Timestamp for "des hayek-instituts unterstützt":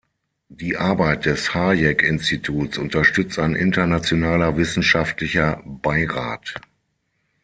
1.27-3.37